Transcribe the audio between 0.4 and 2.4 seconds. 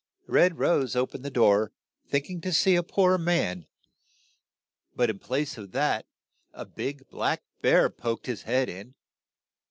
Rose o pened the door think